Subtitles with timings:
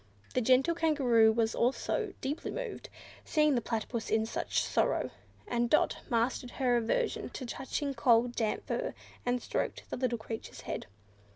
[0.33, 2.89] The gentle Kangaroo was also deeply moved,
[3.23, 5.11] seeing the Platypus in such sorrow,
[5.47, 8.95] and Dot mastered her aversion to touching cold, damp fur,
[9.27, 10.87] and stroked the little creature's head.